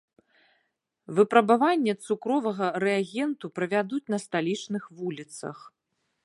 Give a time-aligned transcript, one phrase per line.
[1.19, 5.57] Выпрабаванне цукровага рэагенту правядуць на сталічных вуліцах.